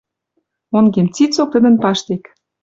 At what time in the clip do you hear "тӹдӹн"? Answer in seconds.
1.53-1.75